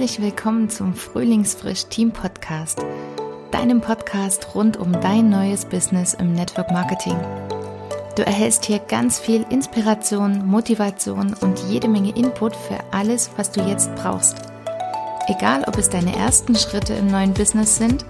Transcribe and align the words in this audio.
Herzlich 0.00 0.22
willkommen 0.24 0.70
zum 0.70 0.94
Frühlingsfrisch 0.94 1.84
Team 1.90 2.10
Podcast, 2.10 2.86
deinem 3.50 3.82
Podcast 3.82 4.54
rund 4.54 4.78
um 4.78 4.92
dein 4.92 5.28
neues 5.28 5.66
Business 5.66 6.14
im 6.14 6.32
Network 6.32 6.70
Marketing. 6.70 7.18
Du 8.16 8.24
erhältst 8.24 8.64
hier 8.64 8.78
ganz 8.78 9.18
viel 9.18 9.44
Inspiration, 9.50 10.46
Motivation 10.46 11.34
und 11.42 11.58
jede 11.68 11.86
Menge 11.86 12.16
Input 12.16 12.56
für 12.56 12.78
alles, 12.92 13.28
was 13.36 13.52
du 13.52 13.60
jetzt 13.60 13.94
brauchst. 13.96 14.36
Egal, 15.26 15.64
ob 15.66 15.76
es 15.76 15.90
deine 15.90 16.16
ersten 16.16 16.56
Schritte 16.56 16.94
im 16.94 17.08
neuen 17.08 17.34
Business 17.34 17.76
sind 17.76 18.06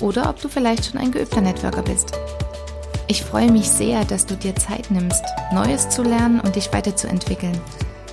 oder 0.00 0.30
ob 0.30 0.40
du 0.40 0.48
vielleicht 0.48 0.84
schon 0.86 1.00
ein 1.00 1.10
geübter 1.10 1.40
Networker 1.40 1.82
bist. 1.82 2.12
Ich 3.08 3.24
freue 3.24 3.50
mich 3.50 3.68
sehr, 3.68 4.04
dass 4.04 4.26
du 4.26 4.36
dir 4.36 4.54
Zeit 4.54 4.92
nimmst, 4.92 5.24
Neues 5.52 5.88
zu 5.88 6.04
lernen 6.04 6.38
und 6.38 6.54
dich 6.54 6.72
weiterzuentwickeln. 6.72 7.60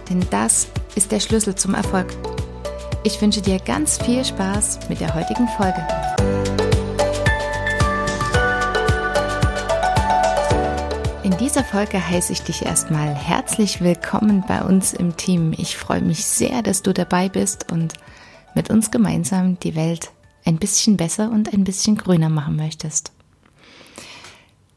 Denn 0.10 0.26
das 0.32 0.68
ist 0.96 1.12
der 1.12 1.20
Schlüssel 1.20 1.54
zum 1.54 1.76
Erfolg. 1.76 2.08
Ich 3.06 3.22
wünsche 3.22 3.42
dir 3.42 3.60
ganz 3.60 4.02
viel 4.02 4.24
Spaß 4.24 4.88
mit 4.88 5.02
der 5.02 5.14
heutigen 5.14 5.46
Folge. 5.50 5.86
In 11.24 11.38
dieser 11.38 11.66
Folge 11.66 12.00
heiße 12.08 12.32
ich 12.32 12.44
dich 12.44 12.66
erstmal 12.66 13.14
herzlich 13.14 13.82
willkommen 13.82 14.46
bei 14.48 14.62
uns 14.62 14.94
im 14.94 15.18
Team. 15.18 15.54
Ich 15.58 15.76
freue 15.76 16.02
mich 16.02 16.24
sehr, 16.24 16.62
dass 16.62 16.82
du 16.82 16.94
dabei 16.94 17.28
bist 17.28 17.74
und 17.74 17.96
mit 18.56 18.70
uns 18.70 18.90
gemeinsam 18.90 19.60
die 19.60 19.76
Welt 19.76 20.12
ein 20.46 20.58
bisschen 20.58 20.96
besser 20.96 21.30
und 21.30 21.54
ein 21.54 21.66
bisschen 21.66 21.98
grüner 21.98 22.30
machen 22.30 22.56
möchtest. 22.56 23.12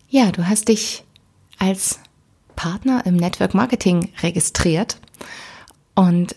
Ja, 0.09 0.33
du 0.33 0.49
hast 0.49 0.67
dich 0.67 1.05
als 1.61 2.01
Partner 2.57 3.07
im 3.07 3.15
Network 3.15 3.55
Marketing 3.55 4.11
registriert 4.21 4.99
und 5.95 6.35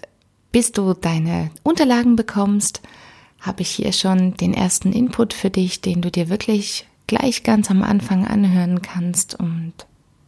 bis 0.52 0.72
du 0.72 0.94
deine 0.94 1.52
Unterlagen 1.64 2.16
bekommst, 2.16 2.82
habe 3.40 3.62
ich 3.62 3.70
hier 3.70 3.94
schon 3.94 4.34
den 4.36 4.54
ersten 4.54 4.92
Input 4.92 5.34
für 5.34 5.50
dich, 5.50 5.82
den 5.82 6.02
du 6.02 6.12
dir 6.12 6.30
wirklich 6.30 6.88
gleich 7.08 7.44
ganz 7.44 7.72
am 7.72 7.84
Anfang 7.84 8.28
anhören 8.28 8.82
kannst 8.82 9.36
und 9.36 9.74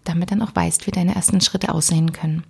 damit 0.04 0.32
dann 0.32 0.42
auch 0.42 0.56
weißt, 0.56 0.88
wie 0.88 0.92
deine 0.92 1.16
ersten 1.16 1.42
Schritte 1.42 1.74
aussehen 1.74 2.12
können. 2.12 2.44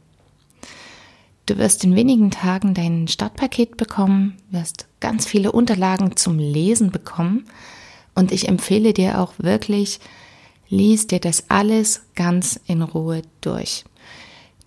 Du 1.47 1.58
wirst 1.58 1.83
in 1.83 1.95
wenigen 1.95 2.31
Tagen 2.31 2.73
dein 2.73 3.08
Startpaket 3.08 3.75
bekommen, 3.75 4.38
wirst 4.52 4.88
ganz 5.00 5.25
viele 5.25 5.52
Unterlagen 5.52 6.16
zum 6.16 6.38
Lesen 6.38 6.91
bekommen 6.91 7.45
und 8.16 8.31
ich 8.31 8.47
empfehle 8.47 8.94
dir 8.94 9.19
auch 9.19 9.33
wirklich, 9.38 10.00
lies 10.69 11.08
dir 11.08 11.19
das 11.19 11.50
alles 11.50 12.03
ganz 12.16 12.59
in 12.67 12.81
Ruhe 12.81 13.23
durch. 13.41 13.83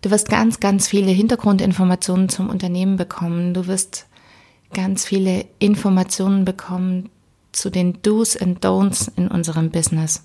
Du 0.05 0.11
wirst 0.11 0.29
ganz, 0.29 0.61
ganz 0.61 0.87
viele 0.87 1.11
Hintergrundinformationen 1.13 2.29
zum 2.29 2.51
Unternehmen 2.51 2.99
bekommen. 2.99 3.55
Du 3.55 3.67
wirst 3.67 4.05
ganz 4.75 5.07
viele 5.07 5.47
Informationen 5.59 6.45
bekommen 6.45 7.09
zu 7.53 7.71
den 7.71 8.03
Do's 8.03 8.37
and 8.37 8.63
Don'ts 8.63 9.11
in 9.17 9.29
unserem 9.29 9.71
Business. 9.71 10.23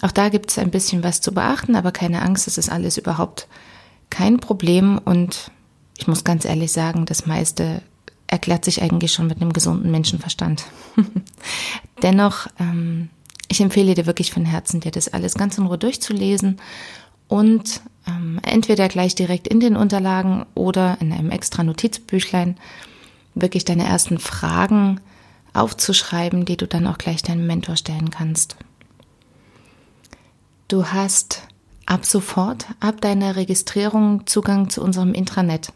Auch 0.00 0.12
da 0.12 0.28
gibt 0.28 0.52
es 0.52 0.58
ein 0.58 0.70
bisschen 0.70 1.02
was 1.02 1.20
zu 1.20 1.34
beachten, 1.34 1.74
aber 1.74 1.90
keine 1.90 2.22
Angst, 2.22 2.46
es 2.46 2.56
ist 2.56 2.70
alles 2.70 2.98
überhaupt 2.98 3.48
kein 4.10 4.38
Problem 4.38 4.98
und 5.04 5.50
ich 5.98 6.06
muss 6.06 6.22
ganz 6.22 6.44
ehrlich 6.44 6.70
sagen, 6.70 7.04
das 7.04 7.26
meiste 7.26 7.82
erklärt 8.28 8.64
sich 8.64 8.80
eigentlich 8.80 9.12
schon 9.12 9.26
mit 9.26 9.40
einem 9.40 9.52
gesunden 9.52 9.90
Menschenverstand. 9.90 10.66
Dennoch, 12.04 12.46
ähm, 12.60 13.10
ich 13.48 13.60
empfehle 13.60 13.96
dir 13.96 14.06
wirklich 14.06 14.30
von 14.30 14.44
Herzen, 14.44 14.78
dir 14.78 14.92
das 14.92 15.12
alles 15.12 15.34
ganz 15.34 15.58
in 15.58 15.66
Ruhe 15.66 15.78
durchzulesen 15.78 16.60
und 17.26 17.80
ähm, 18.16 18.40
entweder 18.42 18.88
gleich 18.88 19.14
direkt 19.14 19.48
in 19.48 19.60
den 19.60 19.76
Unterlagen 19.76 20.46
oder 20.54 20.98
in 21.00 21.12
einem 21.12 21.30
extra 21.30 21.62
Notizbüchlein 21.62 22.56
wirklich 23.34 23.64
deine 23.64 23.84
ersten 23.84 24.18
Fragen 24.18 25.00
aufzuschreiben, 25.52 26.44
die 26.44 26.56
du 26.56 26.66
dann 26.66 26.86
auch 26.86 26.98
gleich 26.98 27.22
deinem 27.22 27.46
Mentor 27.46 27.76
stellen 27.76 28.10
kannst. 28.10 28.56
Du 30.68 30.86
hast 30.86 31.42
ab 31.86 32.04
sofort, 32.04 32.66
ab 32.78 33.00
deiner 33.00 33.34
Registrierung 33.36 34.26
Zugang 34.26 34.70
zu 34.70 34.82
unserem 34.82 35.12
Intranet. 35.12 35.72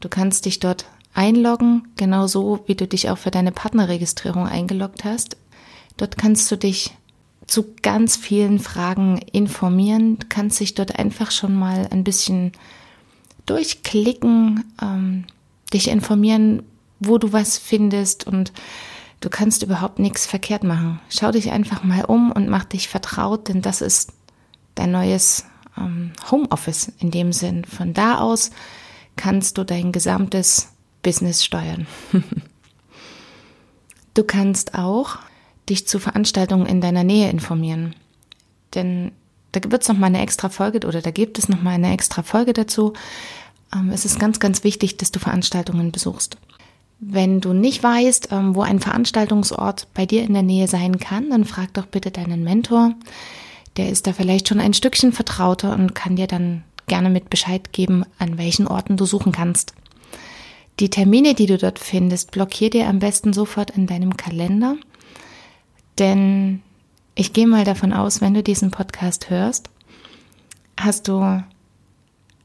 Du 0.00 0.08
kannst 0.08 0.46
dich 0.46 0.60
dort 0.60 0.86
einloggen, 1.12 1.88
genauso 1.96 2.60
wie 2.66 2.74
du 2.74 2.86
dich 2.86 3.10
auch 3.10 3.18
für 3.18 3.30
deine 3.30 3.52
Partnerregistrierung 3.52 4.46
eingeloggt 4.46 5.04
hast. 5.04 5.36
Dort 5.98 6.16
kannst 6.16 6.50
du 6.50 6.56
dich 6.56 6.96
zu 7.50 7.74
ganz 7.82 8.16
vielen 8.16 8.60
Fragen 8.60 9.18
informieren, 9.32 10.18
kannst 10.28 10.60
dich 10.60 10.74
dort 10.74 10.98
einfach 10.98 11.32
schon 11.32 11.54
mal 11.54 11.88
ein 11.90 12.04
bisschen 12.04 12.52
durchklicken, 13.44 14.64
ähm, 14.80 15.24
dich 15.72 15.88
informieren, 15.88 16.62
wo 17.00 17.18
du 17.18 17.32
was 17.32 17.58
findest 17.58 18.24
und 18.26 18.52
du 19.20 19.28
kannst 19.30 19.64
überhaupt 19.64 19.98
nichts 19.98 20.26
verkehrt 20.26 20.62
machen. 20.62 21.00
Schau 21.08 21.32
dich 21.32 21.50
einfach 21.50 21.82
mal 21.82 22.04
um 22.04 22.30
und 22.30 22.48
mach 22.48 22.64
dich 22.64 22.88
vertraut, 22.88 23.48
denn 23.48 23.62
das 23.62 23.80
ist 23.80 24.12
dein 24.76 24.92
neues 24.92 25.44
ähm, 25.76 26.12
Homeoffice 26.30 26.92
in 27.00 27.10
dem 27.10 27.32
Sinn. 27.32 27.64
Von 27.64 27.94
da 27.94 28.18
aus 28.18 28.52
kannst 29.16 29.58
du 29.58 29.64
dein 29.64 29.90
gesamtes 29.90 30.68
Business 31.02 31.44
steuern. 31.44 31.88
du 34.14 34.22
kannst 34.22 34.74
auch 34.74 35.18
dich 35.70 35.86
zu 35.86 35.98
Veranstaltungen 35.98 36.66
in 36.66 36.80
deiner 36.80 37.04
Nähe 37.04 37.30
informieren. 37.30 37.94
Denn 38.74 39.12
da 39.52 39.60
wird 39.70 39.82
es 39.82 39.88
noch 39.88 39.98
mal 39.98 40.06
eine 40.06 40.20
extra 40.20 40.48
Folge 40.48 40.86
oder 40.86 41.00
da 41.00 41.10
gibt 41.10 41.38
es 41.38 41.48
noch 41.48 41.62
mal 41.62 41.70
eine 41.70 41.92
extra 41.92 42.22
Folge 42.22 42.52
dazu. 42.52 42.92
Ähm, 43.74 43.90
es 43.92 44.04
ist 44.04 44.20
ganz, 44.20 44.38
ganz 44.40 44.64
wichtig, 44.64 44.96
dass 44.96 45.10
du 45.10 45.18
Veranstaltungen 45.18 45.92
besuchst. 45.92 46.36
Wenn 46.98 47.40
du 47.40 47.52
nicht 47.52 47.82
weißt, 47.82 48.28
ähm, 48.30 48.54
wo 48.54 48.62
ein 48.62 48.80
Veranstaltungsort 48.80 49.88
bei 49.94 50.06
dir 50.06 50.22
in 50.22 50.34
der 50.34 50.42
Nähe 50.42 50.68
sein 50.68 50.98
kann, 50.98 51.30
dann 51.30 51.44
frag 51.44 51.72
doch 51.74 51.86
bitte 51.86 52.10
deinen 52.10 52.44
Mentor. 52.44 52.92
Der 53.76 53.88
ist 53.88 54.06
da 54.06 54.12
vielleicht 54.12 54.48
schon 54.48 54.60
ein 54.60 54.74
Stückchen 54.74 55.12
vertrauter 55.12 55.72
und 55.72 55.94
kann 55.94 56.16
dir 56.16 56.26
dann 56.26 56.62
gerne 56.86 57.08
mit 57.08 57.30
Bescheid 57.30 57.72
geben, 57.72 58.04
an 58.18 58.36
welchen 58.36 58.66
Orten 58.66 58.96
du 58.96 59.06
suchen 59.06 59.32
kannst. 59.32 59.74
Die 60.80 60.90
Termine, 60.90 61.34
die 61.34 61.46
du 61.46 61.56
dort 61.56 61.78
findest, 61.78 62.32
blockier 62.32 62.70
dir 62.70 62.88
am 62.88 62.98
besten 62.98 63.32
sofort 63.32 63.70
in 63.70 63.86
deinem 63.86 64.16
Kalender 64.16 64.76
denn 66.00 66.62
ich 67.14 67.32
gehe 67.32 67.46
mal 67.46 67.64
davon 67.64 67.92
aus, 67.92 68.20
wenn 68.20 68.34
du 68.34 68.42
diesen 68.42 68.70
Podcast 68.70 69.30
hörst, 69.30 69.70
hast 70.78 71.06
du 71.06 71.42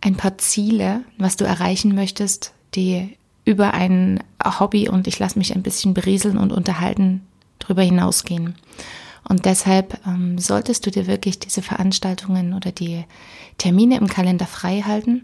ein 0.02 0.16
paar 0.18 0.38
Ziele, 0.38 1.02
was 1.18 1.38
du 1.38 1.46
erreichen 1.46 1.96
möchtest, 1.96 2.54
die 2.76 3.18
über 3.46 3.74
ein 3.74 4.24
Hobby 4.44 4.90
und 4.90 5.08
ich 5.08 5.18
lasse 5.18 5.40
mich 5.40 5.56
ein 5.56 5.64
bisschen 5.64 5.94
berieseln 5.94 6.38
und 6.38 6.52
unterhalten 6.52 7.26
darüber 7.60 7.84
hinausgehen. 7.84 8.56
Und 9.28 9.46
deshalb 9.46 10.00
ähm, 10.06 10.38
solltest 10.38 10.86
du 10.86 10.92
dir 10.92 11.08
wirklich 11.08 11.40
diese 11.40 11.62
Veranstaltungen 11.62 12.54
oder 12.54 12.72
die 12.72 13.06
Termine 13.58 13.98
im 13.98 14.08
Kalender 14.08 14.46
frei 14.46 14.82
halten. 14.82 15.24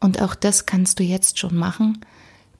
Und 0.00 0.20
auch 0.22 0.34
das 0.34 0.66
kannst 0.66 0.98
du 0.98 1.04
jetzt 1.04 1.38
schon 1.38 1.54
machen, 1.54 2.00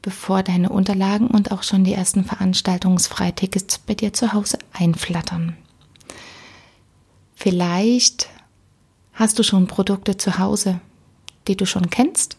bevor 0.08 0.42
deine 0.42 0.70
Unterlagen 0.70 1.26
und 1.26 1.52
auch 1.52 1.62
schon 1.62 1.84
die 1.84 1.92
ersten 1.92 2.24
Veranstaltungsfreitickets 2.24 3.76
bei 3.80 3.92
dir 3.92 4.14
zu 4.14 4.32
Hause 4.32 4.56
einflattern. 4.72 5.54
Vielleicht 7.34 8.30
hast 9.12 9.38
du 9.38 9.42
schon 9.42 9.66
Produkte 9.66 10.16
zu 10.16 10.38
Hause, 10.38 10.80
die 11.46 11.56
du 11.56 11.66
schon 11.66 11.90
kennst. 11.90 12.38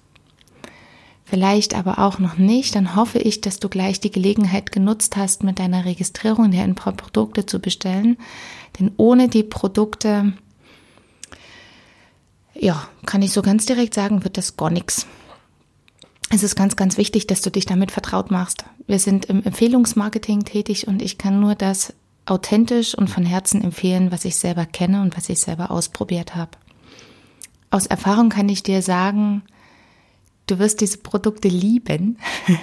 Vielleicht 1.25 1.75
aber 1.75 1.99
auch 1.99 2.17
noch 2.17 2.37
nicht, 2.39 2.73
dann 2.73 2.95
hoffe 2.95 3.19
ich, 3.19 3.39
dass 3.39 3.59
du 3.59 3.69
gleich 3.69 3.99
die 3.99 4.09
Gelegenheit 4.09 4.71
genutzt 4.71 5.15
hast, 5.15 5.43
mit 5.43 5.59
deiner 5.59 5.85
Registrierung 5.85 6.51
ein 6.51 6.73
paar 6.73 6.93
Produkte 6.93 7.45
zu 7.45 7.59
bestellen. 7.59 8.17
Denn 8.79 8.93
ohne 8.97 9.29
die 9.29 9.43
Produkte, 9.43 10.33
ja, 12.55 12.87
kann 13.05 13.21
ich 13.21 13.31
so 13.31 13.43
ganz 13.43 13.67
direkt 13.67 13.93
sagen, 13.93 14.23
wird 14.23 14.39
das 14.39 14.57
gar 14.57 14.71
nichts 14.71 15.05
es 16.29 16.43
ist 16.43 16.55
ganz, 16.55 16.75
ganz 16.75 16.97
wichtig, 16.97 17.27
dass 17.27 17.41
du 17.41 17.49
dich 17.49 17.65
damit 17.65 17.91
vertraut 17.91 18.29
machst. 18.29 18.65
Wir 18.85 18.99
sind 18.99 19.25
im 19.25 19.43
Empfehlungsmarketing 19.43 20.45
tätig 20.45 20.87
und 20.87 21.01
ich 21.01 21.17
kann 21.17 21.39
nur 21.39 21.55
das 21.55 21.93
authentisch 22.25 22.95
und 22.95 23.09
von 23.09 23.25
Herzen 23.25 23.63
empfehlen, 23.63 24.11
was 24.11 24.25
ich 24.25 24.35
selber 24.35 24.65
kenne 24.65 25.01
und 25.01 25.17
was 25.17 25.29
ich 25.29 25.39
selber 25.39 25.71
ausprobiert 25.71 26.35
habe. 26.35 26.51
Aus 27.71 27.87
Erfahrung 27.87 28.29
kann 28.29 28.49
ich 28.49 28.61
dir 28.61 28.81
sagen, 28.81 29.43
du 30.45 30.59
wirst 30.59 30.81
diese 30.81 30.99
Produkte 30.99 31.47
lieben. 31.47 32.17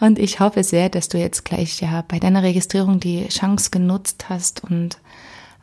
und 0.00 0.18
ich 0.18 0.40
hoffe 0.40 0.64
sehr, 0.64 0.88
dass 0.88 1.08
du 1.08 1.18
jetzt 1.18 1.44
gleich 1.44 1.80
ja 1.80 2.04
bei 2.08 2.18
deiner 2.18 2.42
Registrierung 2.42 3.00
die 3.00 3.28
Chance 3.28 3.70
genutzt 3.70 4.26
hast 4.28 4.64
und 4.64 4.98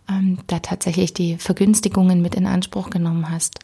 ähm, 0.09 0.39
da 0.47 0.59
tatsächlich 0.59 1.13
die 1.13 1.37
Vergünstigungen 1.37 2.21
mit 2.21 2.35
in 2.35 2.45
Anspruch 2.45 2.89
genommen 2.89 3.29
hast. 3.29 3.59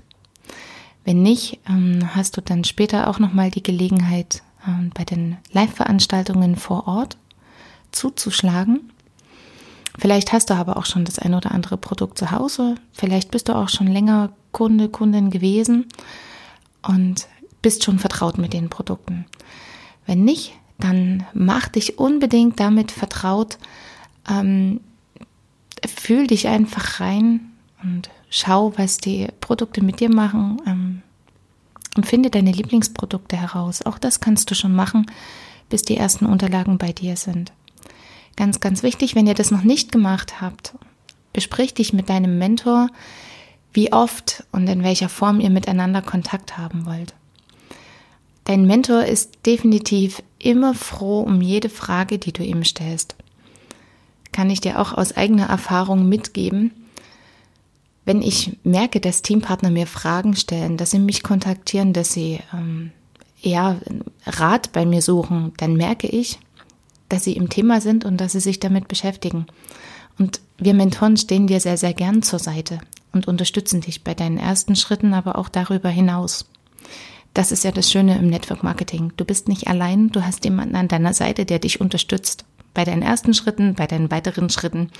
Wenn 1.07 1.23
nicht, 1.23 1.61
ähm, 1.69 2.01
hast 2.17 2.35
du 2.35 2.41
dann 2.41 2.65
später 2.65 3.07
auch 3.07 3.17
nochmal 3.17 3.49
die 3.49 3.63
Gelegenheit, 3.63 4.43
ähm, 4.67 4.91
bei 4.93 5.05
den 5.05 5.37
Live-Veranstaltungen 5.53 6.57
vor 6.57 6.85
Ort 6.85 7.15
zuzuschlagen. 7.93 8.91
Vielleicht 9.97 10.33
hast 10.33 10.49
du 10.49 10.55
aber 10.55 10.75
auch 10.75 10.85
schon 10.85 11.05
das 11.05 11.17
ein 11.17 11.33
oder 11.33 11.51
andere 11.51 11.77
Produkt 11.77 12.17
zu 12.17 12.31
Hause. 12.31 12.75
Vielleicht 12.91 13.31
bist 13.31 13.47
du 13.47 13.55
auch 13.55 13.69
schon 13.69 13.87
länger 13.87 14.33
Kunde, 14.51 14.89
Kundin 14.89 15.29
gewesen 15.29 15.85
und 16.81 17.29
bist 17.61 17.85
schon 17.85 17.99
vertraut 17.99 18.37
mit 18.37 18.51
den 18.51 18.67
Produkten. 18.67 19.27
Wenn 20.05 20.25
nicht, 20.25 20.55
dann 20.77 21.25
mach 21.33 21.69
dich 21.69 21.99
unbedingt 21.99 22.59
damit 22.59 22.91
vertraut. 22.91 23.57
Ähm, 24.29 24.81
fühl 25.87 26.27
dich 26.27 26.49
einfach 26.49 26.99
rein 26.99 27.53
und 27.81 28.09
schau, 28.29 28.73
was 28.77 28.97
die 28.97 29.27
Produkte 29.41 29.83
mit 29.83 29.99
dir 29.99 30.09
machen. 30.09 30.61
Und 31.97 32.05
finde 32.05 32.29
deine 32.29 32.51
Lieblingsprodukte 32.51 33.35
heraus. 33.35 33.83
Auch 33.83 33.97
das 33.97 34.19
kannst 34.19 34.51
du 34.51 34.55
schon 34.55 34.73
machen, 34.73 35.07
bis 35.67 35.81
die 35.81 35.97
ersten 35.97 36.27
Unterlagen 36.27 36.77
bei 36.77 36.93
dir 36.93 37.17
sind. 37.17 37.51
Ganz, 38.35 38.59
ganz 38.59 38.83
wichtig, 38.83 39.15
wenn 39.15 39.25
ihr 39.25 39.33
das 39.33 39.49
noch 39.49 39.63
nicht 39.63 39.91
gemacht 39.91 40.39
habt, 40.39 40.75
besprich 41.33 41.73
dich 41.73 41.93
mit 41.93 42.07
deinem 42.07 42.37
Mentor, 42.37 42.89
wie 43.73 43.91
oft 43.91 44.43
und 44.51 44.67
in 44.67 44.83
welcher 44.83 45.09
Form 45.09 45.39
ihr 45.39 45.49
miteinander 45.49 46.03
Kontakt 46.03 46.57
haben 46.57 46.85
wollt. 46.85 47.15
Dein 48.43 48.65
Mentor 48.65 49.03
ist 49.05 49.45
definitiv 49.47 50.21
immer 50.37 50.75
froh 50.75 51.21
um 51.21 51.41
jede 51.41 51.69
Frage, 51.69 52.19
die 52.19 52.31
du 52.31 52.43
ihm 52.43 52.63
stellst. 52.63 53.15
Kann 54.31 54.51
ich 54.51 54.61
dir 54.61 54.79
auch 54.79 54.93
aus 54.93 55.17
eigener 55.17 55.47
Erfahrung 55.47 56.07
mitgeben. 56.07 56.71
Wenn 58.07 58.21
ich 58.21 58.57
merke, 58.63 59.01
dass 59.01 59.21
Teampartner 59.21 59.69
mir 59.69 59.85
Fragen 59.85 60.33
stellen, 60.33 60.77
dass 60.77 60.91
sie 60.91 60.99
mich 60.99 61.23
kontaktieren, 61.23 61.91
dass 61.91 62.13
sie 62.13 62.39
ähm, 62.53 62.91
ja, 63.41 63.75
Rat 64.25 64.71
bei 64.71 64.85
mir 64.85 65.01
suchen, 65.01 65.51
dann 65.57 65.73
merke 65.73 66.07
ich, 66.07 66.39
dass 67.09 67.25
sie 67.25 67.33
im 67.33 67.49
Thema 67.49 67.81
sind 67.81 68.05
und 68.05 68.21
dass 68.21 68.31
sie 68.31 68.39
sich 68.39 68.61
damit 68.61 68.87
beschäftigen. 68.87 69.45
Und 70.17 70.39
wir 70.57 70.73
Mentoren 70.73 71.17
stehen 71.17 71.47
dir 71.47 71.59
sehr, 71.59 71.75
sehr 71.75 71.93
gern 71.93 72.21
zur 72.21 72.39
Seite 72.39 72.79
und 73.11 73.27
unterstützen 73.27 73.81
dich 73.81 74.05
bei 74.05 74.13
deinen 74.13 74.37
ersten 74.37 74.77
Schritten, 74.77 75.13
aber 75.13 75.37
auch 75.37 75.49
darüber 75.49 75.89
hinaus. 75.89 76.45
Das 77.33 77.51
ist 77.51 77.65
ja 77.65 77.71
das 77.71 77.91
Schöne 77.91 78.17
im 78.17 78.29
Network 78.29 78.63
Marketing. 78.63 79.11
Du 79.17 79.25
bist 79.25 79.49
nicht 79.49 79.67
allein, 79.67 80.11
du 80.11 80.25
hast 80.25 80.45
jemanden 80.45 80.77
an 80.77 80.87
deiner 80.87 81.13
Seite, 81.13 81.43
der 81.43 81.59
dich 81.59 81.81
unterstützt. 81.81 82.45
Bei 82.77 82.83
deinen 82.83 83.01
ersten 83.01 83.33
Schritten, 83.33 83.73
bei 83.73 83.87
deinen 83.87 84.11
weiteren 84.11 84.51
Schritten, 84.51 84.91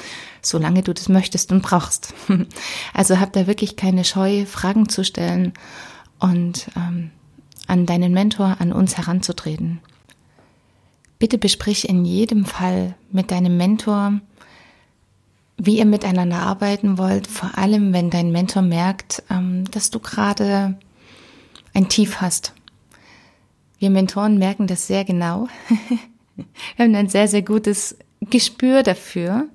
solange 0.41 0.81
du 0.81 0.95
das 0.95 1.09
möchtest 1.09 1.51
und 1.51 1.61
brauchst. 1.61 2.11
Also 2.91 3.19
hab 3.19 3.33
da 3.33 3.45
wirklich 3.45 3.75
keine 3.75 4.03
Scheu, 4.03 4.47
Fragen 4.47 4.89
zu 4.89 5.03
stellen 5.03 5.53
und 6.17 6.69
ähm, 6.75 7.11
an 7.67 7.85
deinen 7.85 8.13
Mentor, 8.13 8.57
an 8.57 8.73
uns 8.73 8.97
heranzutreten. 8.97 9.79
Bitte 11.19 11.37
besprich 11.37 11.87
in 11.87 12.03
jedem 12.03 12.45
Fall 12.45 12.95
mit 13.11 13.29
deinem 13.29 13.57
Mentor, 13.57 14.21
wie 15.57 15.77
ihr 15.77 15.85
miteinander 15.85 16.39
arbeiten 16.39 16.97
wollt, 16.97 17.27
vor 17.27 17.59
allem 17.59 17.93
wenn 17.93 18.09
dein 18.09 18.31
Mentor 18.31 18.63
merkt, 18.63 19.21
ähm, 19.29 19.69
dass 19.69 19.91
du 19.91 19.99
gerade 19.99 20.79
ein 21.75 21.89
Tief 21.89 22.21
hast. 22.21 22.53
Wir 23.77 23.91
Mentoren 23.91 24.39
merken 24.39 24.65
das 24.65 24.87
sehr 24.87 25.05
genau. 25.05 25.47
Wir 26.37 26.85
haben 26.85 26.95
ein 26.95 27.09
sehr, 27.09 27.27
sehr 27.27 27.41
gutes 27.41 27.97
Gespür 28.21 28.83
dafür. 28.83 29.47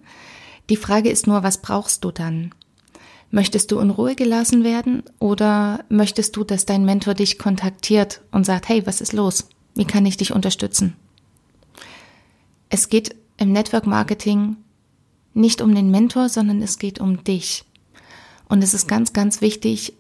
Die 0.71 0.77
Frage 0.77 1.11
ist 1.11 1.27
nur, 1.27 1.43
was 1.43 1.59
brauchst 1.59 2.05
du 2.05 2.11
dann? 2.11 2.55
Möchtest 3.31 3.73
du 3.73 3.79
in 3.79 3.91
Ruhe 3.91 4.15
gelassen 4.15 4.63
werden 4.63 5.03
oder 5.19 5.85
möchtest 5.89 6.37
du, 6.37 6.45
dass 6.45 6.67
dein 6.67 6.85
Mentor 6.85 7.15
dich 7.15 7.39
kontaktiert 7.39 8.21
und 8.31 8.45
sagt, 8.45 8.69
hey, 8.69 8.87
was 8.87 9.01
ist 9.01 9.13
los? 9.15 9.49
Wie 9.75 9.87
kann 9.87 10.05
ich 10.05 10.19
dich 10.19 10.33
unterstützen? 10.33 10.95
Es 12.69 12.89
geht 12.89 13.15
im 13.39 13.53
Network 13.53 13.87
Marketing 13.87 14.57
nicht 15.35 15.63
um 15.63 15.75
den 15.75 15.91
Mentor, 15.91 16.29
sondern 16.29 16.61
es 16.61 16.79
geht 16.79 17.01
um 17.01 17.25
dich. 17.25 17.65
Und 18.49 18.63
es 18.63 18.75
ist 18.75 18.87
ganz, 18.87 19.13
ganz 19.15 19.41
wichtig, 19.41 19.95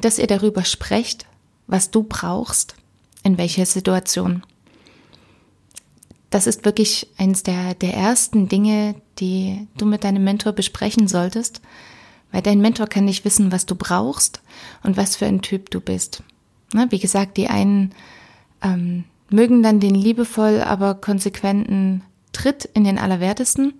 dass 0.00 0.18
ihr 0.18 0.26
darüber 0.26 0.64
sprecht, 0.64 1.26
was 1.66 1.90
du 1.90 2.02
brauchst, 2.02 2.74
in 3.22 3.38
welcher 3.38 3.66
Situation. 3.66 4.42
Das 6.30 6.46
ist 6.46 6.64
wirklich 6.64 7.08
eines 7.18 7.42
der, 7.42 7.74
der 7.74 7.94
ersten 7.94 8.48
Dinge, 8.48 8.96
die 9.18 9.68
du 9.78 9.86
mit 9.86 10.04
deinem 10.04 10.24
Mentor 10.24 10.52
besprechen 10.52 11.08
solltest, 11.08 11.60
weil 12.32 12.42
dein 12.42 12.60
Mentor 12.60 12.86
kann 12.88 13.04
nicht 13.04 13.24
wissen, 13.24 13.52
was 13.52 13.66
du 13.66 13.76
brauchst 13.76 14.42
und 14.82 14.96
was 14.96 15.16
für 15.16 15.26
ein 15.26 15.42
Typ 15.42 15.70
du 15.70 15.80
bist. 15.80 16.22
Na, 16.72 16.90
wie 16.90 16.98
gesagt, 16.98 17.36
die 17.36 17.48
einen 17.48 17.94
ähm, 18.62 19.04
mögen 19.30 19.62
dann 19.62 19.80
den 19.80 19.94
liebevoll, 19.94 20.60
aber 20.60 20.94
konsequenten 20.94 22.02
Tritt 22.32 22.64
in 22.74 22.84
den 22.84 22.98
Allerwertesten. 22.98 23.74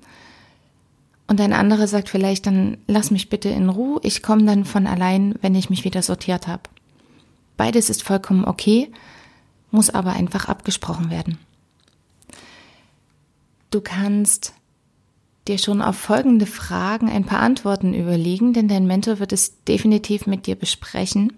Und 1.26 1.40
ein 1.40 1.52
anderer 1.52 1.88
sagt 1.88 2.08
vielleicht 2.08 2.46
dann, 2.46 2.78
lass 2.86 3.10
mich 3.10 3.28
bitte 3.28 3.48
in 3.48 3.68
Ruhe, 3.68 4.00
ich 4.02 4.22
komme 4.22 4.44
dann 4.44 4.64
von 4.64 4.86
allein, 4.86 5.34
wenn 5.42 5.56
ich 5.56 5.70
mich 5.70 5.82
wieder 5.84 6.02
sortiert 6.02 6.46
habe. 6.46 6.62
Beides 7.56 7.90
ist 7.90 8.04
vollkommen 8.04 8.44
okay, 8.44 8.92
muss 9.70 9.90
aber 9.90 10.12
einfach 10.12 10.48
abgesprochen 10.48 11.10
werden. 11.10 11.38
Du 13.70 13.80
kannst 13.80 14.52
dir 15.48 15.58
schon 15.58 15.82
auf 15.82 15.96
folgende 15.96 16.46
Fragen 16.46 17.08
ein 17.08 17.24
paar 17.24 17.40
Antworten 17.40 17.94
überlegen, 17.94 18.52
denn 18.52 18.68
dein 18.68 18.86
Mentor 18.86 19.18
wird 19.18 19.32
es 19.32 19.62
definitiv 19.64 20.26
mit 20.26 20.46
dir 20.46 20.56
besprechen. 20.56 21.32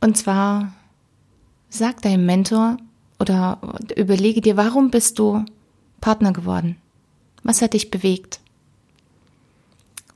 Und 0.00 0.16
zwar 0.16 0.72
sag 1.68 2.02
deinem 2.02 2.26
Mentor 2.26 2.76
oder 3.18 3.58
überlege 3.96 4.40
dir, 4.40 4.56
warum 4.56 4.90
bist 4.90 5.18
du 5.18 5.44
Partner 6.00 6.32
geworden? 6.32 6.76
Was 7.42 7.62
hat 7.62 7.74
dich 7.74 7.90
bewegt? 7.90 8.40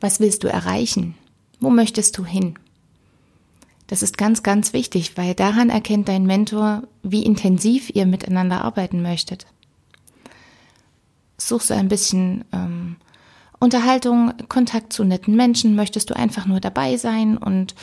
Was 0.01 0.21
willst 0.21 0.45
du 0.45 0.49
erreichen? 0.49 1.15
Wo 1.61 1.71
möchtest 1.71 2.17
du 2.19 2.25
hin? 2.25 2.55
Das 3.89 4.03
ist 4.03 4.19
ganz, 4.19 4.43
ganz 4.43 4.73
wichtig, 4.73 5.17
weil 5.17 5.35
daran 5.35 5.71
erkennt 5.71 6.09
dein 6.09 6.27
Mentor, 6.27 6.83
wie 7.03 7.25
intensiv 7.25 7.91
ihr 7.91 8.07
miteinander 8.07 8.63
arbeiten 8.63 9.03
möchtet. 9.03 9.47
Suchst 11.41 11.71
du 11.71 11.75
ein 11.75 11.89
bisschen 11.89 12.45
ähm, 12.53 12.97
Unterhaltung, 13.61 14.33
Kontakt 14.49 14.93
zu 14.93 15.05
netten 15.05 15.37
Menschen, 15.37 15.75
möchtest 15.75 16.11
du 16.11 16.17
einfach 16.17 16.47
nur 16.47 16.61
dabei 16.61 16.97
sein 16.97 17.37
und 17.37 17.75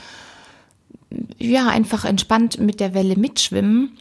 ja, 1.38 1.68
einfach 1.68 2.06
entspannt 2.06 2.60
mit 2.60 2.80
der 2.80 2.94
Welle 2.94 3.16
mitschwimmen, 3.16 3.98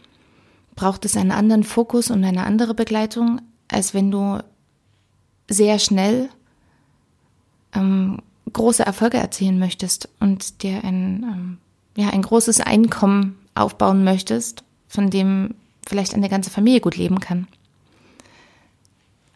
braucht 0.75 1.05
es 1.05 1.15
einen 1.15 1.31
anderen 1.31 1.63
Fokus 1.63 2.11
und 2.11 2.23
eine 2.23 2.45
andere 2.45 2.73
Begleitung, 2.73 3.41
als 3.69 3.93
wenn 3.93 4.11
du 4.11 4.39
sehr 5.49 5.79
schnell 5.79 6.29
ähm, 7.73 8.19
große 8.51 8.85
Erfolge 8.85 9.17
erzielen 9.17 9.59
möchtest 9.59 10.09
und 10.19 10.63
dir 10.63 10.83
ein 10.83 11.23
ähm, 11.23 11.57
ja, 11.97 12.09
ein 12.09 12.21
großes 12.21 12.59
Einkommen 12.61 13.37
aufbauen 13.53 14.03
möchtest, 14.03 14.63
von 14.87 15.09
dem 15.09 15.55
vielleicht 15.87 16.13
eine 16.13 16.29
ganze 16.29 16.49
Familie 16.49 16.81
gut 16.81 16.97
leben 16.97 17.19
kann. 17.19 17.47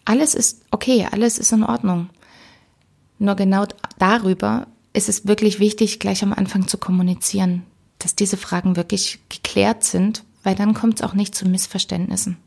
Alles 0.06 0.34
ist 0.34 0.64
okay, 0.72 1.08
alles 1.12 1.38
ist 1.38 1.52
in 1.52 1.64
Ordnung. 1.64 2.10
Nur 3.20 3.36
genau 3.36 3.66
darüber 3.98 4.68
ist 4.94 5.10
es 5.10 5.28
wirklich 5.28 5.60
wichtig, 5.60 6.00
gleich 6.00 6.24
am 6.24 6.34
Anfang 6.34 6.68
zu 6.68 6.78
kommunizieren, 6.78 7.64
dass 8.00 8.16
diese 8.16 8.38
Fragen 8.38 8.76
wirklich 8.76 9.20
geklärt 9.30 9.84
sind, 9.84 10.24
weil 10.44 10.56
dann 10.56 10.74
kommt 10.74 10.96
es 11.00 11.06
auch 11.06 11.14
nicht 11.14 11.36
zu 11.36 11.48
Missverständnissen. 11.48 12.38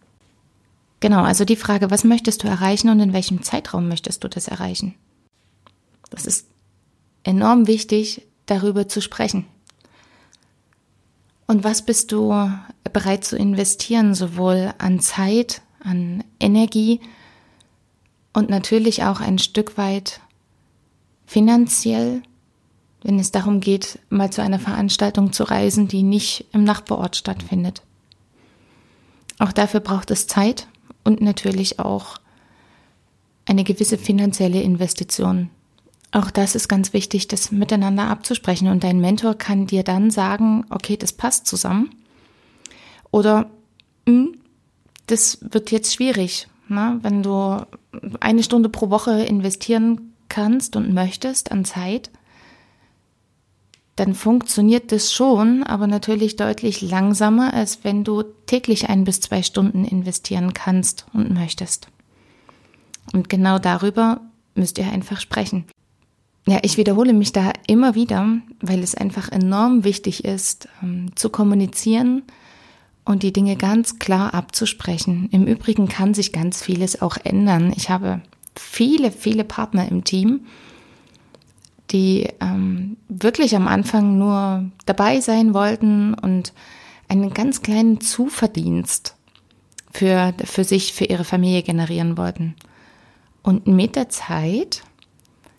Genau, 1.00 1.22
also 1.22 1.44
die 1.44 1.56
Frage, 1.56 1.90
was 1.90 2.04
möchtest 2.04 2.42
du 2.42 2.48
erreichen 2.48 2.88
und 2.88 3.00
in 3.00 3.12
welchem 3.12 3.42
Zeitraum 3.42 3.88
möchtest 3.88 4.24
du 4.24 4.28
das 4.28 4.48
erreichen? 4.48 4.94
Das 6.10 6.26
ist 6.26 6.46
enorm 7.24 7.66
wichtig, 7.66 8.26
darüber 8.46 8.88
zu 8.88 9.00
sprechen. 9.00 9.46
Und 11.46 11.64
was 11.64 11.84
bist 11.84 12.12
du 12.12 12.50
bereit 12.92 13.24
zu 13.24 13.36
investieren, 13.36 14.14
sowohl 14.14 14.72
an 14.78 15.00
Zeit, 15.00 15.62
an 15.80 16.24
Energie 16.40 17.00
und 18.32 18.50
natürlich 18.50 19.04
auch 19.04 19.20
ein 19.20 19.38
Stück 19.38 19.76
weit 19.76 20.20
finanziell, 21.26 22.22
wenn 23.02 23.18
es 23.18 23.32
darum 23.32 23.60
geht, 23.60 23.98
mal 24.10 24.30
zu 24.30 24.42
einer 24.42 24.58
Veranstaltung 24.58 25.32
zu 25.32 25.44
reisen, 25.44 25.88
die 25.88 26.02
nicht 26.02 26.46
im 26.52 26.64
Nachbarort 26.64 27.16
stattfindet. 27.16 27.82
Auch 29.38 29.52
dafür 29.52 29.80
braucht 29.80 30.10
es 30.10 30.26
Zeit 30.26 30.68
und 31.04 31.20
natürlich 31.20 31.78
auch 31.78 32.18
eine 33.44 33.64
gewisse 33.64 33.98
finanzielle 33.98 34.62
Investition. 34.62 35.50
Auch 36.12 36.30
das 36.30 36.54
ist 36.54 36.68
ganz 36.68 36.92
wichtig, 36.92 37.26
das 37.26 37.50
miteinander 37.50 38.04
abzusprechen. 38.04 38.68
Und 38.68 38.84
dein 38.84 39.00
Mentor 39.00 39.34
kann 39.34 39.66
dir 39.66 39.82
dann 39.82 40.10
sagen, 40.10 40.64
okay, 40.68 40.96
das 40.96 41.12
passt 41.12 41.46
zusammen. 41.46 41.90
Oder 43.10 43.50
hm, 44.06 44.36
das 45.06 45.38
wird 45.40 45.70
jetzt 45.70 45.94
schwierig. 45.94 46.48
Ne? 46.72 46.98
Wenn 47.02 47.22
du 47.22 47.64
eine 48.20 48.42
Stunde 48.42 48.68
pro 48.68 48.90
Woche 48.90 49.22
investieren 49.22 50.14
kannst 50.28 50.76
und 50.76 50.94
möchtest 50.94 51.52
an 51.52 51.64
Zeit, 51.64 52.10
dann 53.96 54.14
funktioniert 54.14 54.90
das 54.90 55.12
schon, 55.12 55.62
aber 55.62 55.86
natürlich 55.86 56.36
deutlich 56.36 56.80
langsamer, 56.80 57.52
als 57.52 57.84
wenn 57.84 58.04
du 58.04 58.22
täglich 58.46 58.88
ein 58.88 59.04
bis 59.04 59.20
zwei 59.20 59.42
Stunden 59.42 59.84
investieren 59.84 60.54
kannst 60.54 61.06
und 61.12 61.32
möchtest. 61.32 61.88
Und 63.12 63.28
genau 63.28 63.58
darüber 63.58 64.22
müsst 64.54 64.78
ihr 64.78 64.90
einfach 64.90 65.20
sprechen. 65.20 65.66
ja, 66.46 66.58
ich 66.62 66.78
wiederhole 66.78 67.12
mich 67.12 67.32
da 67.32 67.52
immer 67.66 67.94
wieder, 67.94 68.38
weil 68.60 68.82
es 68.82 68.94
einfach 68.94 69.30
enorm 69.30 69.84
wichtig 69.84 70.24
ist, 70.24 70.68
ähm, 70.82 71.14
zu 71.14 71.28
kommunizieren 71.28 72.22
und 73.04 73.22
die 73.22 73.32
Dinge 73.32 73.56
ganz 73.56 73.98
klar 73.98 74.34
abzusprechen. 74.34 75.28
Im 75.32 75.46
Übrigen 75.46 75.88
kann 75.88 76.14
sich 76.14 76.32
ganz 76.32 76.62
vieles 76.62 77.02
auch 77.02 77.16
ändern. 77.22 77.72
Ich 77.76 77.90
habe 77.90 78.20
viele, 78.54 79.10
viele 79.10 79.44
Partner 79.44 79.88
im 79.88 80.04
Team, 80.04 80.46
die 81.90 82.28
ähm, 82.40 82.96
wirklich 83.08 83.56
am 83.56 83.68
Anfang 83.68 84.18
nur 84.18 84.70
dabei 84.86 85.20
sein 85.20 85.52
wollten 85.52 86.14
und 86.14 86.52
einen 87.08 87.34
ganz 87.34 87.62
kleinen 87.62 88.00
Zuverdienst 88.00 89.16
für, 89.92 90.32
für 90.44 90.64
sich, 90.64 90.94
für 90.94 91.04
ihre 91.04 91.24
Familie 91.24 91.62
generieren 91.62 92.16
wollten. 92.16 92.54
Und 93.42 93.66
mit 93.66 93.96
der 93.96 94.08
Zeit 94.08 94.82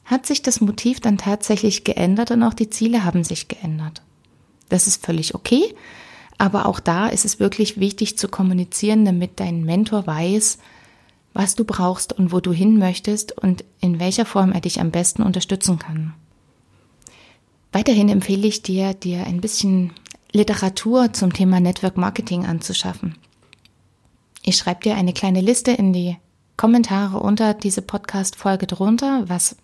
hat 0.06 0.26
sich 0.26 0.42
das 0.42 0.62
Motiv 0.62 1.00
dann 1.00 1.18
tatsächlich 1.18 1.84
geändert 1.84 2.32
und 2.32 2.44
auch 2.44 2.54
die 2.54 2.70
Ziele 2.70 3.04
haben 3.04 3.24
sich 3.24 3.48
geändert. 3.48 4.02
Das 4.70 4.88
ist 4.88 5.06
völlig 5.06 5.36
okay, 5.36 5.76
aber 6.44 6.66
auch 6.66 6.82
da 6.82 7.08
ist 7.08 7.24
es 7.24 7.40
wirklich 7.40 7.80
wichtig 7.80 8.18
zu 8.18 8.28
kommunizieren, 8.28 9.06
damit 9.06 9.40
dein 9.40 9.64
Mentor 9.64 10.06
weiß, 10.06 10.58
was 11.32 11.56
du 11.56 11.64
brauchst 11.64 12.12
und 12.12 12.34
wo 12.34 12.42
du 12.42 12.52
hin 12.52 12.78
möchtest 12.78 13.32
und 13.32 13.64
in 13.80 13.98
welcher 13.98 14.26
Form 14.26 14.52
er 14.52 14.60
dich 14.60 14.82
am 14.82 14.92
besten 14.92 15.24
unterstützen 15.24 15.80
kann. 15.80 16.14
Weiterhin 17.72 18.10
empfehle 18.10 18.46
ich 18.46 18.62
dir, 18.62 18.94
dir 18.94 19.26
ein 19.26 19.40
bisschen 19.40 19.94
Literatur 20.34 21.14
zum 21.14 21.32
Thema 21.32 21.62
Network 21.62 21.96
Marketing 21.96 22.46
anzuschaffen. 22.46 23.16
Ich 24.42 24.58
schreibe 24.58 24.82
dir 24.82 24.96
eine 24.96 25.14
kleine 25.14 25.40
Liste 25.40 25.72
in 25.72 25.94
die 25.94 26.18
Kommentare 26.58 27.22
unter 27.22 27.54
diese 27.54 27.82
Podcast-Folge 27.82 28.68
drunter, 28.68 29.24
was 29.28 29.56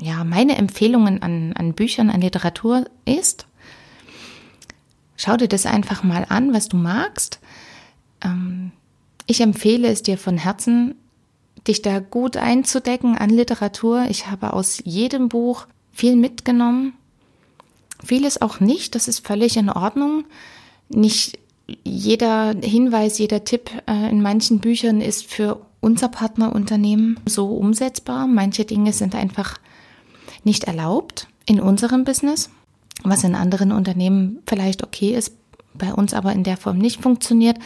ja 0.00 0.22
meine 0.22 0.56
Empfehlungen 0.56 1.22
an, 1.22 1.54
an 1.54 1.72
Büchern, 1.72 2.08
an 2.08 2.20
Literatur 2.20 2.84
ist. 3.04 3.48
Schau 5.22 5.36
dir 5.36 5.48
das 5.48 5.66
einfach 5.66 6.02
mal 6.02 6.24
an, 6.30 6.54
was 6.54 6.70
du 6.70 6.78
magst. 6.78 7.40
Ähm, 8.24 8.72
ich 9.26 9.42
empfehle 9.42 9.88
es 9.88 10.02
dir 10.02 10.16
von 10.16 10.38
Herzen, 10.38 10.94
dich 11.68 11.82
da 11.82 11.98
gut 11.98 12.38
einzudecken 12.38 13.18
an 13.18 13.28
Literatur. 13.28 14.06
Ich 14.08 14.28
habe 14.28 14.54
aus 14.54 14.80
jedem 14.82 15.28
Buch 15.28 15.66
viel 15.92 16.16
mitgenommen. 16.16 16.94
Vieles 18.02 18.40
auch 18.40 18.60
nicht, 18.60 18.94
das 18.94 19.08
ist 19.08 19.26
völlig 19.26 19.58
in 19.58 19.68
Ordnung. 19.68 20.24
Nicht 20.88 21.38
jeder 21.84 22.54
Hinweis, 22.58 23.18
jeder 23.18 23.44
Tipp 23.44 23.70
äh, 23.86 24.08
in 24.08 24.22
manchen 24.22 24.60
Büchern 24.60 25.02
ist 25.02 25.26
für 25.26 25.60
unser 25.80 26.08
Partnerunternehmen 26.08 27.20
so 27.26 27.54
umsetzbar. 27.58 28.26
Manche 28.26 28.64
Dinge 28.64 28.94
sind 28.94 29.14
einfach 29.14 29.58
nicht 30.44 30.64
erlaubt 30.64 31.28
in 31.44 31.60
unserem 31.60 32.04
Business, 32.04 32.48
was 33.04 33.24
in 33.24 33.34
anderen 33.34 33.72
Unternehmen 33.72 34.40
vielleicht 34.46 34.82
okay 34.82 35.14
ist, 35.14 35.34
bei 35.74 35.92
uns 35.92 36.14
aber 36.14 36.32
in 36.32 36.44
der 36.44 36.56
Form 36.56 36.78
nicht 36.78 37.00
funktioniert. 37.02 37.58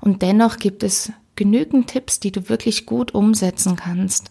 Und 0.00 0.22
dennoch 0.22 0.56
gibt 0.58 0.82
es 0.82 1.12
genügend 1.36 1.88
Tipps, 1.88 2.20
die 2.20 2.32
du 2.32 2.48
wirklich 2.48 2.86
gut 2.86 3.14
umsetzen 3.14 3.76
kannst. 3.76 4.30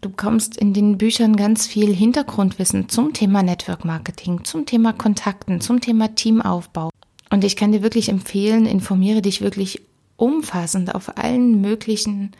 Du 0.00 0.10
bekommst 0.10 0.56
in 0.56 0.72
den 0.72 0.98
Büchern 0.98 1.36
ganz 1.36 1.66
viel 1.66 1.94
Hintergrundwissen 1.94 2.88
zum 2.88 3.12
Thema 3.12 3.42
Network 3.42 3.84
Marketing, 3.84 4.44
zum 4.44 4.66
Thema 4.66 4.92
Kontakten, 4.92 5.60
zum 5.60 5.80
Thema 5.80 6.14
Teamaufbau. 6.14 6.90
Und 7.30 7.44
ich 7.44 7.56
kann 7.56 7.72
dir 7.72 7.82
wirklich 7.82 8.08
empfehlen, 8.08 8.66
informiere 8.66 9.22
dich 9.22 9.40
wirklich 9.40 9.82
umfassend 10.16 10.94
auf 10.94 11.16
allen 11.18 11.60
möglichen 11.60 12.32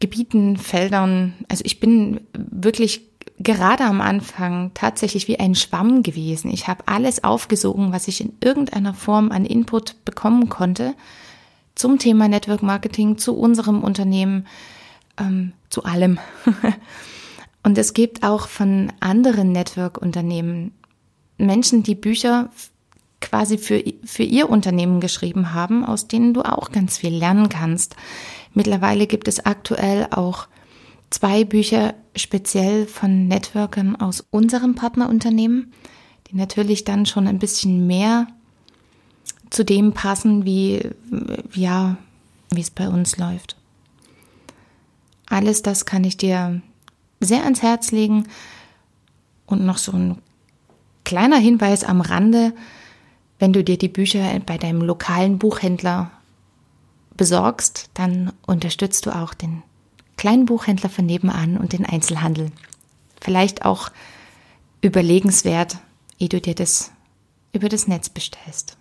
Gebieten, 0.00 0.56
Feldern. 0.56 1.34
Also 1.48 1.64
ich 1.66 1.80
bin 1.80 2.20
wirklich 2.32 3.11
gerade 3.38 3.84
am 3.84 4.00
Anfang 4.00 4.72
tatsächlich 4.74 5.28
wie 5.28 5.38
ein 5.38 5.54
Schwamm 5.54 6.02
gewesen. 6.02 6.50
Ich 6.50 6.68
habe 6.68 6.84
alles 6.86 7.24
aufgesogen, 7.24 7.92
was 7.92 8.08
ich 8.08 8.20
in 8.20 8.34
irgendeiner 8.42 8.94
Form 8.94 9.32
an 9.32 9.44
Input 9.44 10.04
bekommen 10.04 10.48
konnte 10.48 10.94
zum 11.74 11.98
Thema 11.98 12.28
Network 12.28 12.62
Marketing, 12.62 13.18
zu 13.18 13.36
unserem 13.36 13.82
Unternehmen, 13.82 14.46
ähm, 15.18 15.52
zu 15.70 15.84
allem. 15.84 16.18
Und 17.62 17.78
es 17.78 17.94
gibt 17.94 18.24
auch 18.24 18.48
von 18.48 18.92
anderen 19.00 19.52
Network-Unternehmen 19.52 20.72
Menschen, 21.38 21.82
die 21.82 21.94
Bücher 21.94 22.50
quasi 23.20 23.56
für, 23.56 23.82
für 24.04 24.24
ihr 24.24 24.50
Unternehmen 24.50 25.00
geschrieben 25.00 25.54
haben, 25.54 25.84
aus 25.84 26.08
denen 26.08 26.34
du 26.34 26.42
auch 26.42 26.72
ganz 26.72 26.98
viel 26.98 27.14
lernen 27.14 27.48
kannst. 27.48 27.96
Mittlerweile 28.52 29.06
gibt 29.06 29.28
es 29.28 29.46
aktuell 29.46 30.08
auch 30.10 30.48
zwei 31.12 31.44
Bücher 31.44 31.94
speziell 32.16 32.86
von 32.86 33.28
Networkern 33.28 33.96
aus 33.96 34.24
unserem 34.30 34.74
Partnerunternehmen, 34.74 35.72
die 36.28 36.36
natürlich 36.36 36.84
dann 36.84 37.06
schon 37.06 37.26
ein 37.26 37.38
bisschen 37.38 37.86
mehr 37.86 38.26
zu 39.50 39.64
dem 39.64 39.92
passen, 39.92 40.44
wie, 40.44 40.80
ja, 41.54 41.96
wie 42.50 42.60
es 42.60 42.70
bei 42.70 42.88
uns 42.88 43.18
läuft. 43.18 43.56
Alles 45.26 45.62
das 45.62 45.84
kann 45.84 46.04
ich 46.04 46.16
dir 46.16 46.60
sehr 47.20 47.44
ans 47.44 47.62
Herz 47.62 47.92
legen. 47.92 48.28
Und 49.46 49.64
noch 49.64 49.78
so 49.78 49.92
ein 49.92 50.18
kleiner 51.04 51.38
Hinweis 51.38 51.84
am 51.84 52.00
Rande, 52.00 52.54
wenn 53.38 53.52
du 53.52 53.62
dir 53.64 53.76
die 53.76 53.88
Bücher 53.88 54.38
bei 54.46 54.56
deinem 54.56 54.82
lokalen 54.82 55.38
Buchhändler 55.38 56.10
besorgst, 57.16 57.90
dann 57.94 58.32
unterstützt 58.46 59.06
du 59.06 59.10
auch 59.10 59.34
den 59.34 59.62
kleinen 60.16 60.46
Buchhändler 60.46 60.90
von 60.90 61.06
nebenan 61.06 61.56
und 61.56 61.72
den 61.72 61.86
Einzelhandel. 61.86 62.50
Vielleicht 63.20 63.64
auch 63.64 63.90
überlegenswert, 64.80 65.78
ehe 66.18 66.28
du 66.28 66.40
dir 66.40 66.54
das 66.54 66.90
über 67.52 67.68
das 67.68 67.86
Netz 67.86 68.08
bestellst. 68.08 68.76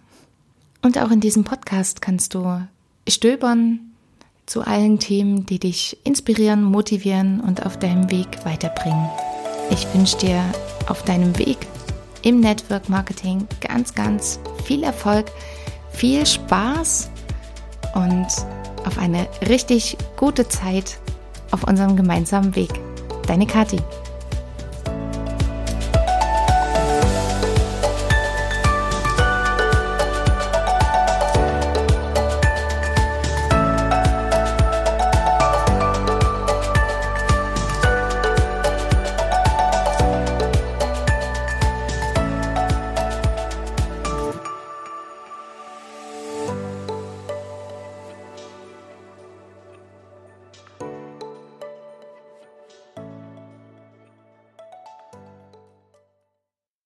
Und 0.81 0.97
auch 0.97 1.11
in 1.11 1.19
diesem 1.19 1.43
Podcast 1.43 2.01
kannst 2.01 2.33
du 2.33 2.67
stöbern 3.07 3.79
zu 4.45 4.61
allen 4.61 5.00
Themen, 5.00 5.45
die 5.45 5.59
dich 5.59 5.97
inspirieren, 6.03 6.63
motivieren 6.63 7.39
und 7.39 7.65
auf 7.65 7.77
deinem 7.77 8.09
Weg 8.09 8.43
weiterbringen. 8.43 9.09
Ich 9.69 9.88
wünsche 9.93 10.17
dir 10.17 10.43
auf 10.88 11.03
deinem 11.03 11.38
Weg 11.38 11.57
im 12.23 12.39
Network 12.39 12.89
Marketing 12.89 13.47
ganz, 13.61 13.93
ganz 13.93 14.39
viel 14.65 14.83
Erfolg, 14.83 15.31
viel 15.91 16.25
Spaß 16.25 17.09
und 17.95 18.27
auf 18.85 18.97
eine 18.97 19.27
richtig 19.47 19.97
gute 20.17 20.47
Zeit 20.47 21.00
auf 21.51 21.63
unserem 21.63 21.96
gemeinsamen 21.96 22.55
Weg. 22.55 22.72
Deine 23.27 23.46
Kathi. 23.46 23.79